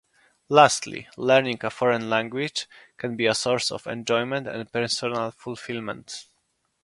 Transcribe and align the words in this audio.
Lastly, 0.49 1.07
learning 1.15 1.59
a 1.61 1.69
foreign 1.69 2.09
language 2.09 2.65
can 2.97 3.15
be 3.15 3.27
a 3.27 3.35
source 3.35 3.71
of 3.71 3.85
enjoyment 3.85 4.47
and 4.47 4.71
personal 4.73 5.29
fulfillment. 5.29 6.25